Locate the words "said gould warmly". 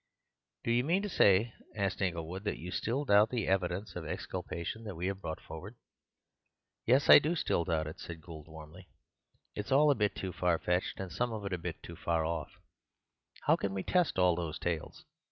7.99-8.87